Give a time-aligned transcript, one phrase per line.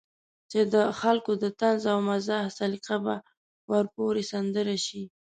[0.51, 3.15] چې د خلکو د طنز او مزاح سليقه به
[3.71, 5.03] ورپورې سندره شي.